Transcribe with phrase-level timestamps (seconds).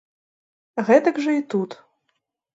[0.87, 1.79] Гэтак жа і тут.